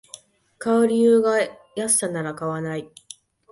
[0.57, 1.37] 買う理由が
[1.75, 2.89] 安さなら買わない